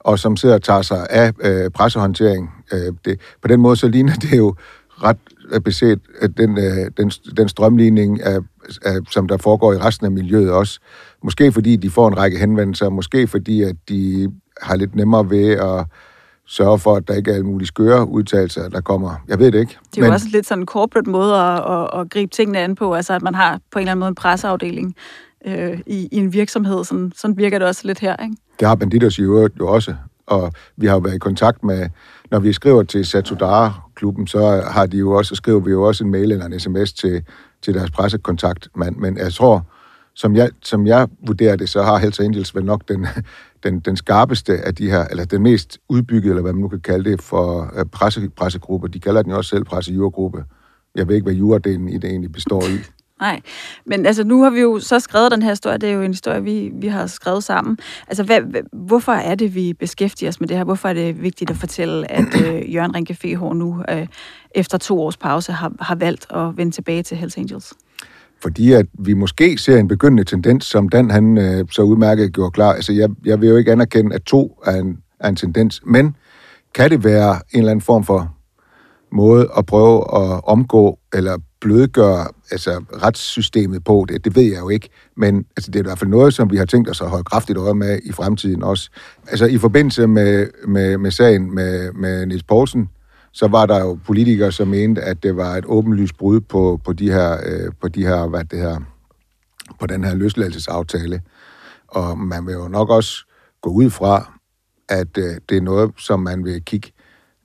[0.00, 2.50] og som sidder og tager sig af øh, pressehåndtering.
[2.72, 4.54] Øh, det, på den måde så ligner det jo
[5.02, 5.16] ret
[5.52, 8.38] øh, beset at den, øh, den, den strømligning, af,
[8.82, 10.80] af, som der foregår i resten af miljøet også.
[11.22, 15.50] Måske fordi de får en række henvendelser, måske fordi at de har lidt nemmere ved
[15.50, 15.86] at
[16.46, 19.14] sørge for, at der ikke er alle mulige skøre udtalelser, der kommer.
[19.28, 19.78] Jeg ved det ikke.
[19.94, 22.74] Det er jo også lidt sådan en corporate måde at, at, at gribe tingene an
[22.74, 24.94] på, altså at man har på en eller anden måde en presseafdeling
[25.46, 26.84] øh, i, i en virksomhed.
[26.84, 28.36] Sådan, sådan virker det også lidt her, ikke?
[28.60, 29.94] Det har Banditos i øvrigt jo også,
[30.26, 31.88] og vi har jo været i kontakt med,
[32.30, 36.10] når vi skriver til Satudara-klubben, så har de jo også, skriver vi jo også en
[36.10, 37.24] mail eller en sms til,
[37.62, 38.68] til deres pressekontakt.
[38.76, 39.66] Men, men jeg tror,
[40.14, 43.06] som jeg, som jeg vurderer det, så har Hells Angels vel nok den,
[43.64, 46.80] den, den skarpeste af de her, eller den mest udbyggede, eller hvad man nu kan
[46.80, 48.88] kalde det, for øh, presse, pressegrupper.
[48.88, 50.44] De kalder den jo også selv pressejurgruppe.
[50.94, 52.78] Jeg ved ikke, hvad juradelen i det egentlig består i.
[53.20, 53.40] Nej,
[53.86, 56.10] men altså nu har vi jo så skrevet den her historie, det er jo en
[56.10, 57.78] historie, vi, vi har skrevet sammen.
[58.08, 58.40] Altså hvad,
[58.72, 60.64] hvorfor er det, vi beskæftiger os med det her?
[60.64, 64.06] Hvorfor er det vigtigt at fortælle, at øh, Jørgen Rinke Fehår nu øh,
[64.54, 67.72] efter to års pause har, har valgt at vende tilbage til Hells Angels?
[68.42, 72.50] Fordi at vi måske ser en begyndende tendens, som Dan han øh, så udmærket gjorde
[72.50, 72.72] klar.
[72.72, 76.16] Altså jeg, jeg vil jo ikke anerkende, at to er en, er en tendens, men
[76.74, 78.34] kan det være en eller anden form for
[79.12, 84.68] måde at prøve at omgå eller blødgøre altså, retssystemet på det, det ved jeg jo
[84.68, 84.88] ikke.
[85.16, 87.24] Men altså, det er i hvert fald noget, som vi har tænkt os at holde
[87.24, 88.90] kraftigt øje med i fremtiden også.
[89.28, 92.88] Altså i forbindelse med, med, med sagen med, med Niels Poulsen,
[93.32, 96.92] så var der jo politikere, som mente, at det var et åbenlyst brud på, på
[96.92, 98.80] de her, øh, på de her, hvad det her,
[99.80, 101.22] på den her løsladelsesaftale.
[101.88, 103.26] Og man vil jo nok også
[103.62, 104.32] gå ud fra,
[104.88, 106.92] at øh, det er noget, som man vil kigge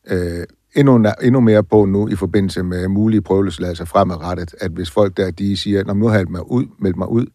[0.07, 0.43] øh,
[0.79, 5.31] endnu, endnu mere på nu i forbindelse med mulige prøveløsladelser fremadrettet, at hvis folk der,
[5.31, 7.25] de siger, at nu har jeg mig ud, meldt mig ud,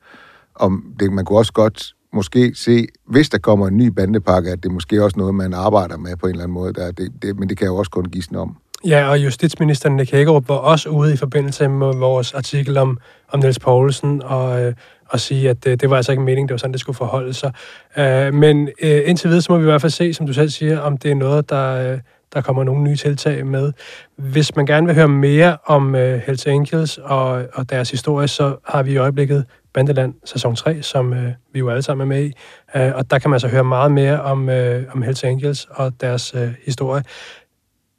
[0.54, 4.62] om det, man kunne også godt måske se, hvis der kommer en ny bandepakke, at
[4.62, 6.72] det er måske også noget, man arbejder med på en eller anden måde.
[6.72, 8.57] Der, det, det, men det kan jo også kun gives om.
[8.87, 12.98] Ja, og justitsministeren Nick Hækkerup var også ude i forbindelse med vores artikel om,
[13.33, 14.74] om Niels Poulsen, og, øh,
[15.09, 17.35] og sige, at det, det var altså ikke meningen, det var sådan, det skulle forholde
[17.35, 17.52] sig.
[17.96, 20.48] Øh, men øh, indtil videre, så må vi i hvert fald se, som du selv
[20.48, 21.98] siger, om det er noget, der, øh,
[22.35, 23.73] der kommer nogle nye tiltag med.
[24.16, 28.57] Hvis man gerne vil høre mere om uh, Hells Angels og, og deres historie, så
[28.64, 29.44] har vi i øjeblikket
[29.75, 31.18] Bandeland sæson 3, som uh,
[31.53, 32.33] vi jo alle sammen er med i.
[32.75, 36.01] Uh, og der kan man altså høre meget mere om, uh, om Hells Angels og
[36.01, 37.03] deres uh, historie.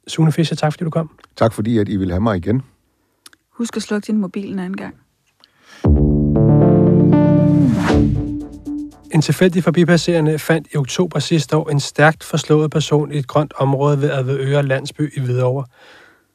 [0.08, 1.10] Sune Fischer, tak fordi du kom.
[1.36, 2.62] Tak fordi, at I vil have mig igen.
[3.50, 4.94] Husk at slukke din mobil en anden gang.
[9.16, 13.54] En tilfældig forbipasserende fandt i oktober sidste år en stærkt forslået person i et grønt
[13.56, 15.64] område ved Advedøre landsby i Hvidovre.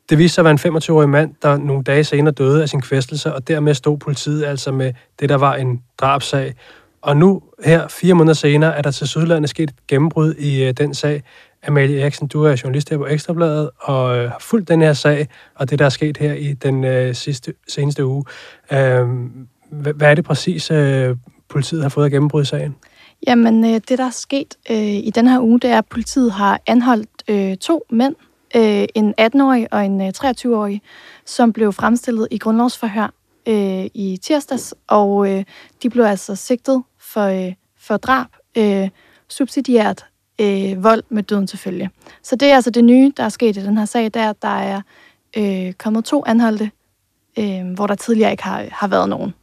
[0.09, 2.81] Det viste sig at være en 25-årig mand, der nogle dage senere døde af sin
[2.81, 6.53] kvæstelse, og dermed stod politiet altså med det, der var en drabsag.
[7.01, 10.73] Og nu, her fire måneder senere, er der til Sydlandet sket et gennembrud i øh,
[10.73, 11.23] den sag.
[11.67, 15.27] Amalie Eriksen, du er journalist her på Ekstrabladet og øh, har fulgt den her sag,
[15.55, 18.25] og det, der er sket her i den øh, sidste, seneste uge.
[18.71, 19.07] Øh,
[19.71, 21.15] hvad er det præcis, øh,
[21.51, 22.75] politiet har fået at gennembryde sagen?
[23.27, 26.31] Jamen, øh, det der er sket øh, i den her uge, det er, at politiet
[26.31, 28.15] har anholdt øh, to mænd,
[28.55, 30.81] øh, en 18-årig og en øh, 23-årig,
[31.25, 33.13] som blev fremstillet i grundlovsforhør
[33.47, 35.43] øh, i tirsdags, og øh,
[35.83, 38.89] de blev altså sigtet for, øh, for drab, øh,
[39.29, 40.05] subsidiært
[40.41, 41.89] øh, vold med døden til følge.
[42.23, 44.47] Så det er altså det nye, der er sket i den her sag, der der
[44.47, 44.81] er
[45.37, 46.71] øh, kommet to anholdte,
[47.39, 49.33] øh, hvor der tidligere ikke har, har været nogen.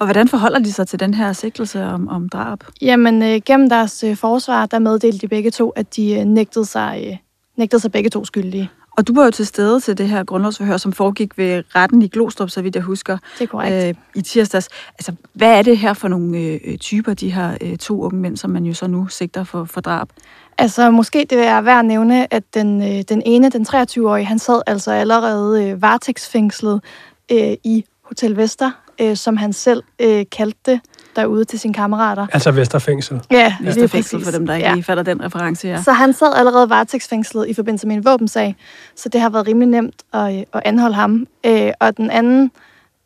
[0.00, 2.64] Og hvordan forholder de sig til den her sigtelse om, om drab?
[2.82, 6.64] Jamen, øh, gennem deres øh, forsvar, der meddelte de begge to, at de øh, nægtede,
[6.64, 7.16] sig, øh,
[7.56, 8.70] nægtede sig begge to skyldige.
[8.96, 12.08] Og du var jo til stede til det her grundlovsforhør, som foregik ved retten i
[12.08, 13.18] Glostrup, så vidt jeg husker.
[13.38, 13.88] Det er korrekt.
[13.88, 14.68] Øh, I tirsdags.
[14.92, 18.36] Altså, hvad er det her for nogle øh, typer, de her øh, to unge mænd,
[18.36, 20.08] som man jo så nu sigter for, for drab?
[20.58, 24.38] Altså, måske det er værd at nævne, at den, øh, den ene, den 23-årige, han
[24.38, 26.80] sad altså allerede øh, varetægtsfængslet
[27.32, 30.80] øh, i Hotel Vester, øh, som han selv øh, kaldte det
[31.16, 32.26] derude til sine kammerater.
[32.32, 33.20] Altså Vesterfængsel.
[33.30, 34.74] Ja, Vesterfængsel for dem, der ikke ja.
[34.74, 35.82] lige falder den reference, ja.
[35.82, 38.56] Så han sad allerede varetægtsfængslet i forbindelse med en våbensag,
[38.96, 41.26] så det har været rimelig nemt at, øh, at anholde ham.
[41.46, 42.50] Øh, og den anden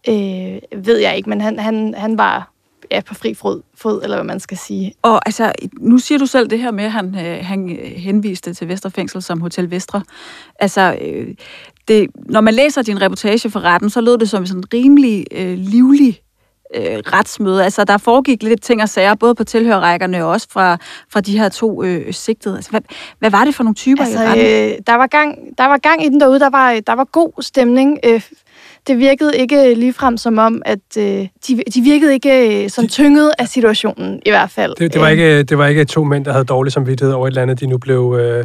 [0.09, 2.51] øh, ved jeg ikke, men han, han, han var
[2.91, 4.95] ja, på fri fod, fod, eller hvad man skal sige.
[5.03, 8.69] Og altså, nu siger du selv det her med, at han, øh, han henviste til
[8.69, 10.03] Vesterfængsel som Hotel Vestre.
[10.59, 11.35] Altså, øh,
[11.89, 15.25] det, når man læser din reportage for retten, så lød det som sådan en rimelig
[15.33, 16.21] øh, livlig
[16.75, 17.65] øh, retsmøde.
[17.65, 20.77] Altså, der foregik lidt ting og sager, både på tilhørrækkerne og også fra,
[21.13, 22.57] fra de her to øh, sigtede.
[22.57, 22.81] Altså, hvad,
[23.19, 24.47] hvad var det for nogle typer altså, i retten?
[24.47, 26.41] Øh, der, var gang, der var gang i den derude.
[26.41, 27.99] Der var, der var god stemning.
[28.05, 28.21] Øh,
[28.87, 31.05] det virkede ikke ligefrem som om, at øh,
[31.49, 34.75] de, de virkede ikke øh, som tynget af situationen, i hvert fald.
[34.79, 37.31] Det, det, var ikke, det var ikke to mænd, der havde dårlig samvittighed over et
[37.31, 38.19] eller andet, de nu blev...
[38.21, 38.45] Øh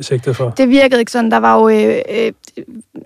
[0.00, 0.50] sigtet for?
[0.50, 1.30] Det virkede ikke sådan.
[1.30, 2.32] Der var jo øh, øh,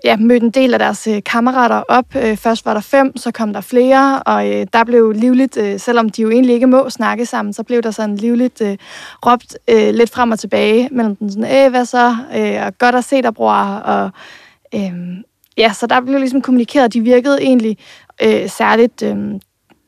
[0.03, 2.15] ja, mødt en del af deres øh, kammerater op.
[2.15, 5.79] Øh, først var der fem, så kom der flere, og øh, der blev livligt, øh,
[5.79, 8.77] selvom de jo egentlig ikke må snakke sammen, så blev der sådan livligt øh,
[9.25, 12.15] råbt øh, lidt frem og tilbage mellem den sådan, øh, hvad så?
[12.35, 13.53] Øh, og godt at se dig, bror.
[13.63, 14.11] Og,
[14.75, 14.91] øh,
[15.57, 16.93] ja, så der blev ligesom kommunikeret.
[16.93, 17.77] De virkede egentlig
[18.21, 19.03] øh, særligt...
[19.03, 19.17] Øh,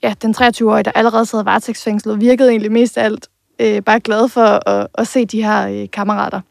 [0.04, 3.28] ja, den 23-årige, der allerede sad varetægtsfængslet, virkede egentlig mest af alt
[3.60, 6.42] øh, bare glad for at, at se de her øh, kammerater.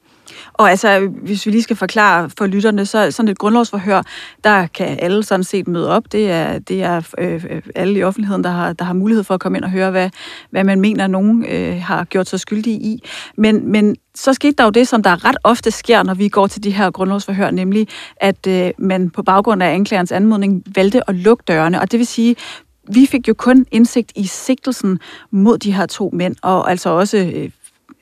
[0.58, 4.02] Og altså, hvis vi lige skal forklare for lytterne, så sådan et grundlovsforhør,
[4.44, 6.12] der kan alle sådan set møde op.
[6.12, 9.34] Det er, det er øh, øh, alle i offentligheden, der har, der har mulighed for
[9.34, 10.10] at komme ind og høre, hvad,
[10.50, 13.08] hvad man mener, nogen øh, har gjort sig skyldige i.
[13.36, 16.46] Men, men så skete der jo det, som der ret ofte sker, når vi går
[16.46, 21.14] til de her grundlovsforhør, nemlig at øh, man på baggrund af anklagerens anmodning valgte at
[21.14, 21.80] lukke dørene.
[21.80, 22.36] Og det vil sige,
[22.92, 24.98] vi fik jo kun indsigt i sigtelsen
[25.30, 27.50] mod de her to mænd, og altså også øh,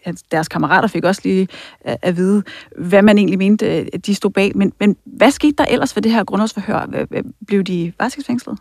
[0.07, 1.49] at deres kammerater fik også lige
[1.89, 2.43] øh, at vide,
[2.79, 4.53] hvad man egentlig mente, at de stod bag.
[4.55, 7.07] Men, men hvad skete der ellers ved det her grundlovsforhør?
[7.47, 8.59] Blev de varetægtsfængslet?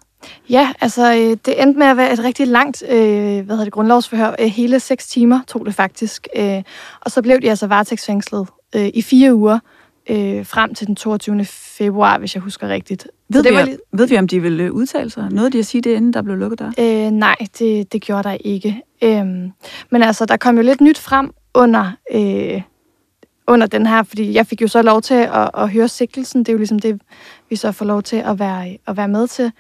[0.49, 3.73] Ja, altså øh, det endte med at være et rigtig langt øh, hvad hedder det,
[3.73, 4.47] grundlovsforhør.
[4.47, 6.27] Hele seks timer tog det faktisk.
[6.36, 6.63] Øh,
[7.01, 9.60] og så blev de altså varetægtsfængslet øh, i fire uger
[10.09, 11.45] øh, frem til den 22.
[11.45, 13.07] februar, hvis jeg husker rigtigt.
[13.29, 13.77] Ved, det vi, var lige...
[13.91, 15.31] ved vi, om de ville udtale sig?
[15.31, 16.71] Noget de at sige det, inden der blev lukket der?
[16.79, 18.81] Øh, nej, det, det gjorde der ikke.
[19.01, 19.51] Øhm,
[19.89, 22.61] men altså, der kom jo lidt nyt frem under, øh,
[23.47, 26.39] under den her, fordi jeg fik jo så lov til at, at høre sigtelsen.
[26.39, 27.01] Det er jo ligesom det,
[27.49, 29.51] vi så får lov til at være, at være med til.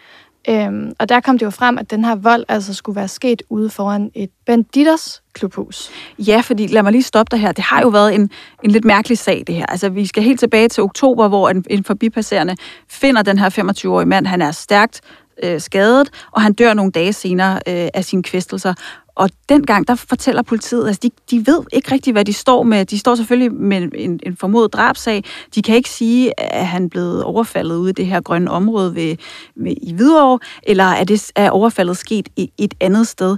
[0.49, 3.43] Øhm, og der kom det jo frem, at den her vold altså skulle være sket
[3.49, 5.89] ude foran et banditers klubhus.
[6.19, 7.51] Ja, fordi lad mig lige stoppe dig her.
[7.51, 8.29] Det har jo været en,
[8.63, 9.65] en lidt mærkelig sag, det her.
[9.65, 12.55] Altså, vi skal helt tilbage til oktober, hvor en, en forbipasserende
[12.89, 14.27] finder den her 25-årige mand.
[14.27, 15.01] Han er stærkt
[15.43, 18.73] øh, skadet, og han dør nogle dage senere øh, af sine kvæstelser.
[19.15, 22.85] Og dengang, der fortæller politiet, altså de, de ved ikke rigtigt, hvad de står med.
[22.85, 25.23] De står selvfølgelig med en, en formodet drabsag.
[25.55, 28.95] De kan ikke sige, at han blev blevet overfaldet ude i det her grønne område
[28.95, 29.15] ved,
[29.55, 33.37] ved, i Hvidovre, eller er, det er overfaldet sket i et andet sted.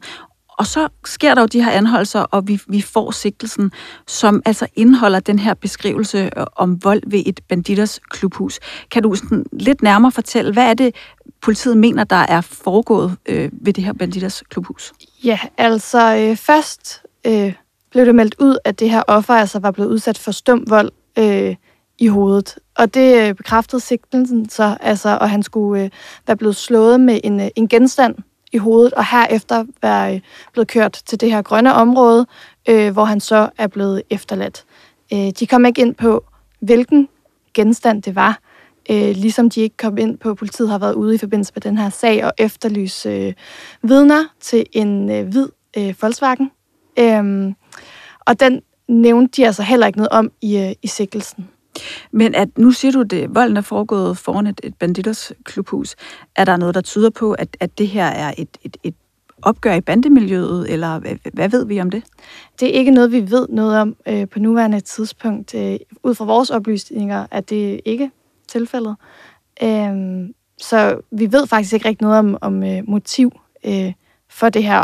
[0.58, 3.72] Og så sker der jo de her anholdelser, og vi, vi får sigtelsen,
[4.08, 8.60] som altså indeholder den her beskrivelse øh, om vold ved et banditers klubhus.
[8.92, 10.96] Kan du sådan lidt nærmere fortælle, hvad er det,
[11.42, 14.94] politiet mener, der er foregået øh, ved det her banditers klubhus?
[15.24, 17.54] Ja, altså øh, først øh,
[17.92, 20.92] blev det meldt ud, at det her offer altså var blevet udsat for stum vold
[21.18, 21.56] øh,
[22.00, 22.60] i hovedet.
[22.76, 25.90] Og det øh, bekræftede sigtelsen så, altså, og han skulle øh,
[26.28, 28.16] være blevet slået med en, øh, en genstand
[28.52, 30.22] i hovedet, og herefter være øh,
[30.54, 32.26] blevet kørt til det her grønne område,
[32.70, 34.66] øh, hvor han så er blevet efterladt.
[35.14, 36.26] Øh, de kom ikke ind på,
[36.60, 37.10] hvilken
[37.54, 38.40] genstand det var,
[38.90, 41.78] øh, ligesom de ikke kom ind på, politiet har været ude i forbindelse med den
[41.78, 43.34] her sag og efterlyse øh,
[43.82, 45.48] vidner til en øh, hvid
[45.78, 46.52] øh, Volkswagen.
[47.00, 47.54] Øh,
[48.20, 51.48] og den nævnte de altså heller ikke noget om i, øh, i sikkelsen.
[52.12, 55.96] Men at nu siger du, at volden er foregået foran et, et banditers klubhus.
[56.36, 58.96] Er der noget, der tyder på, at, at det her er et, et, et
[59.42, 62.04] opgør i bandemiljøet, eller hvad, hvad ved vi om det?
[62.60, 65.56] Det er ikke noget, vi ved noget om øh, på nuværende tidspunkt.
[65.56, 68.12] Øh, ud fra vores oplysninger er det ikke
[68.48, 68.96] tilfældet.
[69.64, 70.30] Øh,
[70.62, 73.32] så vi ved faktisk ikke rigtig noget om, om øh, motiv
[73.66, 73.94] øh,
[74.30, 74.84] for det her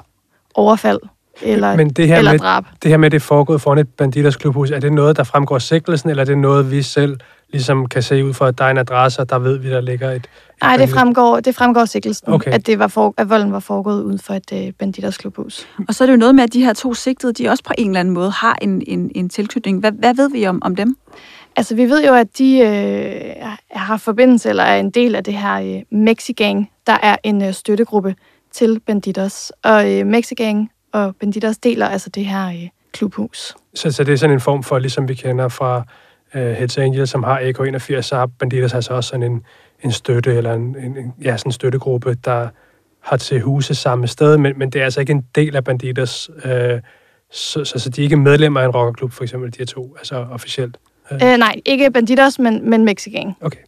[0.55, 0.99] overfald
[1.41, 2.63] eller, Men det her eller med, drab.
[2.83, 5.59] Det her med, det er foregået foran et banditers klubhus, er det noget, der fremgår
[5.59, 7.17] sigtelsen, eller er det noget, vi selv
[7.51, 9.81] ligesom kan se ud fra, at der er en adresse, og der ved vi, der
[9.81, 10.15] ligger et...
[10.15, 10.29] et
[10.61, 12.51] Nej, det fremgår, det fremgår sigtelsen, Okay.
[12.51, 15.67] at, det var for, at volden var foregået uden for et øh, banditers klubhus.
[15.87, 17.73] Og så er det jo noget med, at de her to sigtede, de også på
[17.77, 19.79] en eller anden måde har en, en, en tilknytning.
[19.79, 20.97] Hvad, hvad ved vi om, om dem?
[21.55, 25.33] Altså, vi ved jo, at de øh, har forbindelse, eller er en del af det
[25.33, 28.15] her øh, Mexigang, der er en øh, støttegruppe
[28.51, 29.51] til Banditos.
[29.63, 33.55] Og øh, Mexigang og Banditos deler altså det her øh, klubhus.
[33.75, 35.83] Så, så det er sådan en form for, ligesom vi kender fra
[36.35, 39.43] øh, Hells Angels, som har AK81, så har Banditos altså også sådan en,
[39.83, 42.47] en støtte, eller en, en, en- ja, sådan en støttegruppe, der
[43.01, 46.29] har til huse samme sted, men, men det er altså ikke en del af Banditos,
[46.45, 46.79] øh,
[47.31, 49.95] så, så, så de er ikke medlemmer af en rockerklub, for eksempel, de her to,
[49.97, 50.77] altså officielt.
[51.11, 53.37] Øh, nej, ikke Banditos, men, men Mexigang.
[53.41, 53.59] Okay.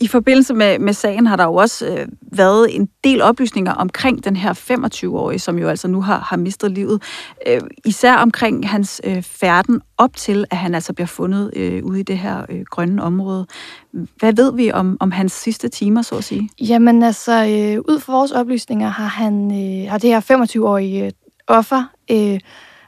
[0.00, 4.24] I forbindelse med, med sagen har der jo også øh, været en del oplysninger omkring
[4.24, 7.02] den her 25-årige, som jo altså nu har, har mistet livet.
[7.46, 12.00] Øh, især omkring hans øh, færden op til, at han altså bliver fundet øh, ude
[12.00, 13.46] i det her øh, grønne område.
[13.92, 16.48] Hvad ved vi om, om hans sidste timer, så at sige?
[16.60, 21.12] Jamen altså, øh, ud fra vores oplysninger har, han, øh, har det her 25-årige øh,
[21.48, 22.40] offer øh,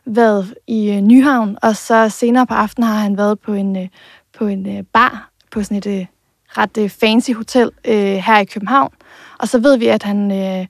[0.04, 3.88] været i øh, Nyhavn, og så senere på aftenen har han været på en, øh,
[4.38, 6.06] på en øh, bar på sådan et øh,
[6.48, 8.92] ret øh, fancy hotel øh, her i København.
[9.38, 10.66] Og så ved vi, at han øh,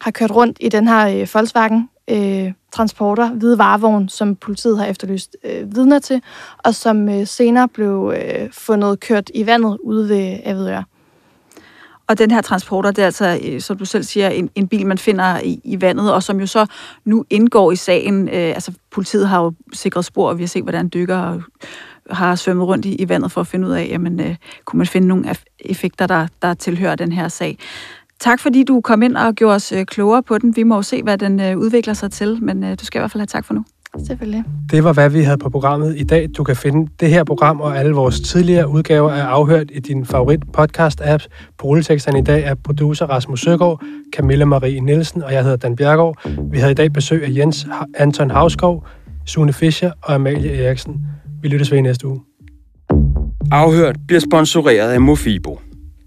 [0.00, 4.86] har kørt rundt i den her øh, Volkswagen øh, transporter, hvide varevogn, som politiet har
[4.86, 6.22] efterlyst øh, vidner til,
[6.58, 10.84] og som øh, senere blev øh, fundet kørt i vandet ude ved Avedøre.
[12.08, 14.86] Og den her transporter, det er altså, øh, som du selv siger, en, en bil,
[14.86, 16.66] man finder i, i vandet, og som jo så
[17.04, 18.28] nu indgår i sagen.
[18.28, 21.40] Øh, altså, politiet har jo sikret spor, og vi har set, hvordan dykker
[22.10, 24.86] har svømmet rundt i, i vandet for at finde ud af, jamen, øh, kunne man
[24.86, 27.58] finde nogle effekter, der, der tilhører den her sag.
[28.20, 30.56] Tak fordi du kom ind og gjorde os øh, klogere på den.
[30.56, 33.00] Vi må jo se, hvad den øh, udvikler sig til, men øh, du skal i
[33.00, 33.64] hvert fald have tak for nu.
[34.06, 34.44] Selvfølgelig.
[34.70, 36.28] Det var, hvad vi havde på programmet i dag.
[36.36, 40.06] Du kan finde det her program og alle vores tidligere udgaver af Afhørt i din
[40.06, 41.28] favorit podcast-apps.
[41.58, 43.82] På rulleteksterne i dag er producer Rasmus Søgaard,
[44.16, 46.28] Camilla Marie Nielsen og jeg hedder Dan Bjergaard.
[46.52, 48.86] Vi havde i dag besøg af Jens Anton Havskov,
[49.26, 50.96] Sune Fischer og Amalie Eriksen.
[51.42, 52.20] Vi lyttes ved i næste uge.
[53.50, 55.60] Afhørt bliver sponsoreret af Mofibo.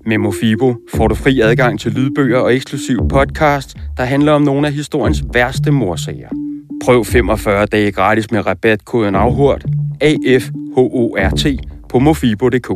[0.05, 4.67] Med Mofibo får du fri adgang til lydbøger og eksklusiv podcast, der handler om nogle
[4.67, 6.29] af historiens værste morsager.
[6.85, 9.65] Prøv 45 dage gratis med rabatkoden AFHORT,
[10.01, 11.45] AFHORT,
[11.89, 12.71] på mofibo.dk.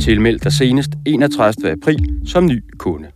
[0.00, 1.70] Tilmeld dig senest 31.
[1.70, 3.15] april som ny kunde.